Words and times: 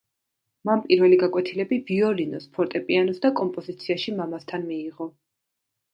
მან 0.67 0.79
პირველი 0.85 1.19
გაკვეთილები 1.23 1.79
ვიოლინოს, 1.91 2.47
ფორტეპიანოს 2.57 3.23
და 3.27 3.33
კომპოზიციაში 3.41 4.19
მამასთან 4.23 4.71
მიიღო. 4.71 5.13